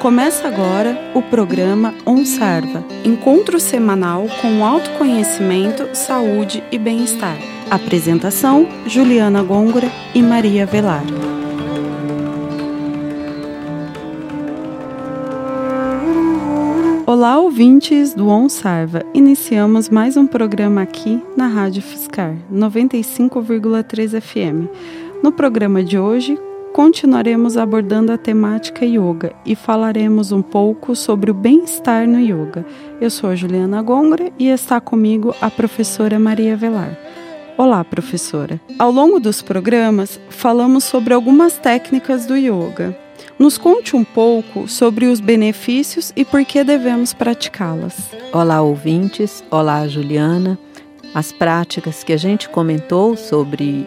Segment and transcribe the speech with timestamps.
[0.00, 7.36] Começa agora o programa OnSarva, encontro semanal com autoconhecimento, saúde e bem-estar.
[7.68, 11.02] Apresentação: Juliana Gôngora e Maria Velar.
[17.04, 19.02] Olá, ouvintes do OnSarva.
[19.12, 24.68] Iniciamos mais um programa aqui na Rádio Fiscar 95,3 FM.
[25.24, 26.38] No programa de hoje,
[26.72, 32.64] continuaremos abordando a temática yoga e falaremos um pouco sobre o bem-estar no yoga.
[33.00, 36.96] Eu sou a Juliana Gongra e está comigo a professora Maria Velar.
[37.56, 38.60] Olá, professora.
[38.78, 42.96] Ao longo dos programas, falamos sobre algumas técnicas do yoga.
[43.38, 48.10] Nos conte um pouco sobre os benefícios e por que devemos praticá-las.
[48.32, 49.42] Olá, ouvintes.
[49.50, 50.58] Olá, Juliana.
[51.14, 53.86] As práticas que a gente comentou sobre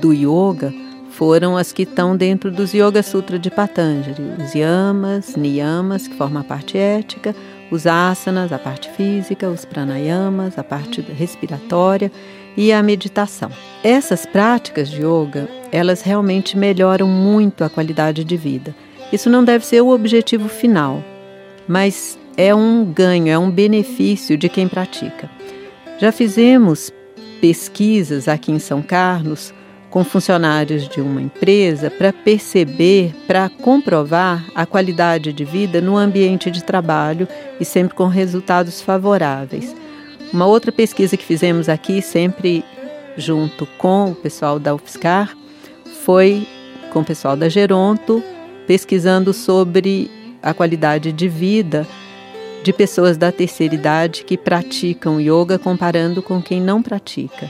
[0.00, 0.72] do yoga
[1.16, 6.42] foram as que estão dentro dos Yoga Sutra de Patanjali, os yamas, niyamas, que formam
[6.42, 7.34] a parte ética,
[7.70, 12.12] os asanas, a parte física, os pranayamas, a parte respiratória
[12.54, 13.50] e a meditação.
[13.82, 18.76] Essas práticas de yoga, elas realmente melhoram muito a qualidade de vida.
[19.10, 21.02] Isso não deve ser o objetivo final,
[21.66, 25.30] mas é um ganho, é um benefício de quem pratica.
[25.98, 26.92] Já fizemos
[27.40, 29.54] pesquisas aqui em São Carlos
[29.90, 36.50] com funcionários de uma empresa para perceber, para comprovar a qualidade de vida no ambiente
[36.50, 37.26] de trabalho
[37.58, 39.74] e sempre com resultados favoráveis.
[40.32, 42.64] Uma outra pesquisa que fizemos aqui, sempre
[43.16, 45.34] junto com o pessoal da UFSCar,
[46.04, 46.46] foi
[46.92, 48.22] com o pessoal da Geronto,
[48.66, 50.10] pesquisando sobre
[50.42, 51.86] a qualidade de vida
[52.62, 57.48] de pessoas da terceira idade que praticam yoga comparando com quem não pratica.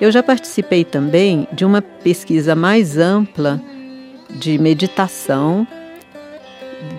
[0.00, 3.60] Eu já participei também de uma pesquisa mais ampla
[4.28, 5.66] de meditação,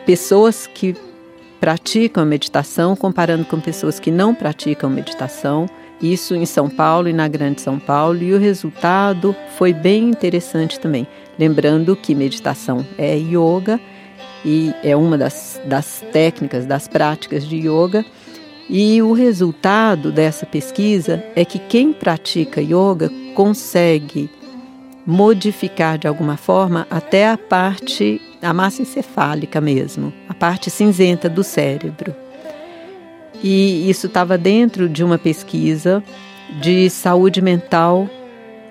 [0.05, 0.95] pessoas que
[1.59, 5.67] praticam a meditação, comparando com pessoas que não praticam meditação,
[6.01, 10.79] isso em São Paulo e na Grande São Paulo, e o resultado foi bem interessante
[10.79, 11.05] também.
[11.37, 13.79] Lembrando que meditação é yoga
[14.45, 18.05] e é uma das, das técnicas, das práticas de yoga
[18.69, 24.29] e o resultado dessa pesquisa é que quem pratica yoga consegue
[25.05, 31.43] modificar de alguma forma até a parte, a massa encefálica mesmo, a parte cinzenta do
[31.43, 32.15] cérebro.
[33.43, 36.03] E isso estava dentro de uma pesquisa
[36.59, 38.09] de saúde mental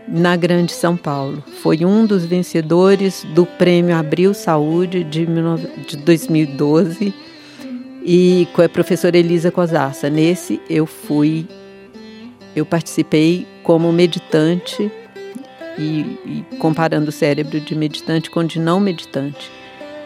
[0.09, 1.43] na Grande São Paulo.
[1.63, 5.27] Foi um dos vencedores do Prêmio Abril Saúde de
[5.99, 7.15] 2012
[8.05, 10.11] e com a professora Elisa Cosassa.
[10.11, 11.47] Nesse eu fui,
[12.55, 14.93] eu participei como meditante
[15.79, 15.83] e,
[16.27, 19.51] e, comparando o cérebro de meditante com de não meditante.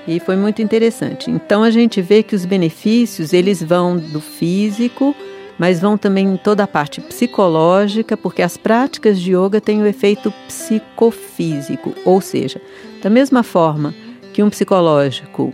[0.06, 1.30] E foi muito interessante.
[1.30, 5.14] Então a gente vê que os benefícios eles vão do físico,
[5.58, 9.86] mas vão também em toda a parte psicológica, porque as práticas de yoga têm o
[9.86, 12.60] efeito psicofísico, ou seja,
[13.02, 13.92] da mesma forma
[14.32, 15.52] que um psicológico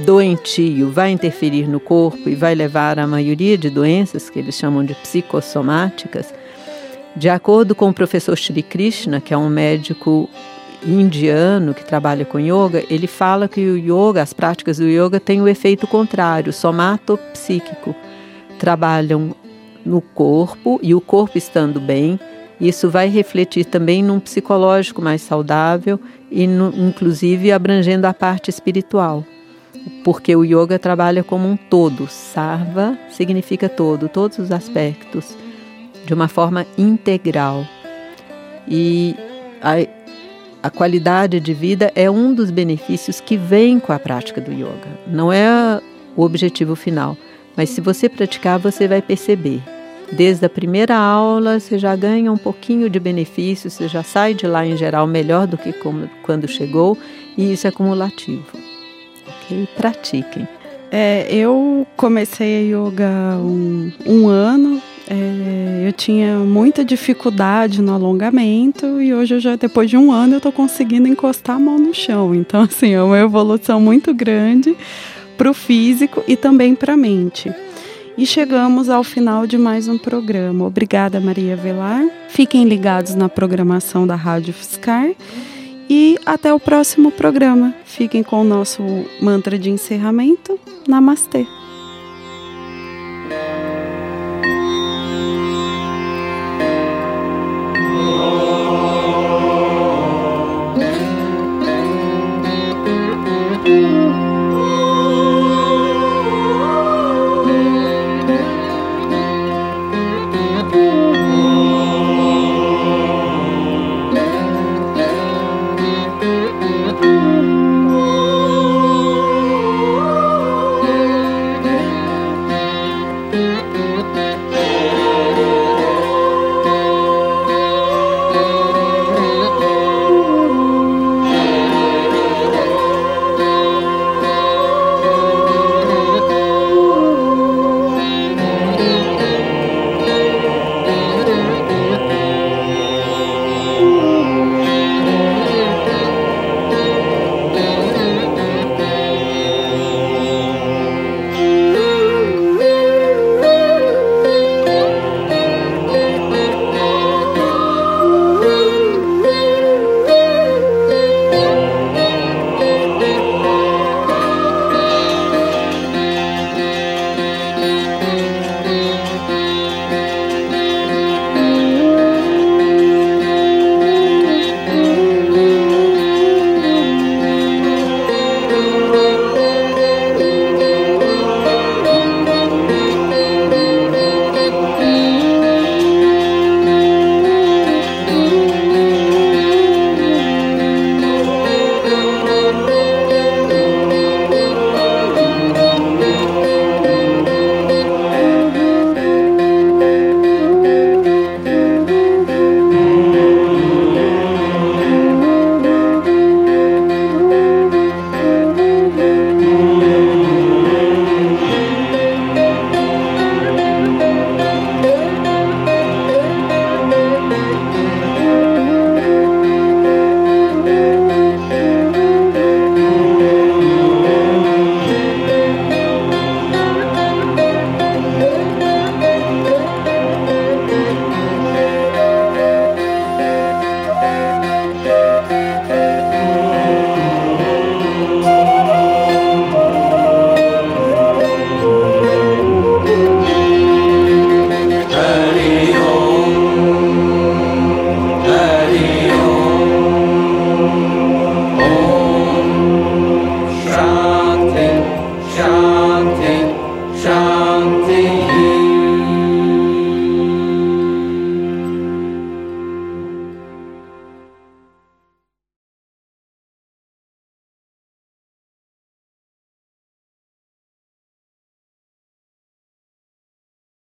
[0.00, 4.84] doentio vai interferir no corpo e vai levar à maioria de doenças que eles chamam
[4.84, 6.32] de psicossomáticas,
[7.14, 10.28] de acordo com o professor Shri Krishna, que é um médico
[10.84, 15.42] indiano que trabalha com yoga, ele fala que o yoga, as práticas do yoga têm
[15.42, 17.94] o efeito contrário, somatopsíquico.
[18.58, 19.34] Trabalham
[19.84, 22.18] no corpo e o corpo estando bem,
[22.58, 25.98] isso vai refletir também num psicológico mais saudável
[26.30, 29.24] e no, inclusive abrangendo a parte espiritual
[30.04, 32.08] porque o yoga trabalha como um todo.
[32.08, 35.36] Sarva significa todo, todos os aspectos,
[36.06, 37.64] de uma forma integral.
[38.66, 39.14] E
[39.62, 39.74] a,
[40.62, 44.98] a qualidade de vida é um dos benefícios que vem com a prática do yoga.
[45.06, 45.80] Não é
[46.16, 47.16] o objetivo final,
[47.56, 49.62] mas se você praticar, você vai perceber.
[50.12, 54.44] Desde a primeira aula, você já ganha um pouquinho de benefício, você já sai de
[54.44, 55.72] lá em geral melhor do que
[56.24, 56.98] quando chegou,
[57.38, 58.69] e isso é cumulativo
[59.54, 60.46] e pratiquem.
[60.90, 64.82] É, eu comecei a yoga um, um ano.
[65.08, 70.34] É, eu tinha muita dificuldade no alongamento e hoje eu já depois de um ano
[70.34, 72.34] eu estou conseguindo encostar a mão no chão.
[72.34, 74.76] Então assim é uma evolução muito grande
[75.36, 77.52] para o físico e também para a mente.
[78.18, 80.66] E chegamos ao final de mais um programa.
[80.66, 82.04] Obrigada Maria Velar.
[82.28, 85.10] Fiquem ligados na programação da Rádio Fiscar
[85.90, 87.74] e até o próximo programa.
[87.84, 88.80] Fiquem com o nosso
[89.20, 90.58] mantra de encerramento.
[90.86, 91.44] Namastê.